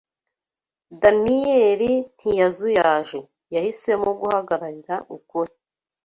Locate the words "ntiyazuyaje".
2.17-3.19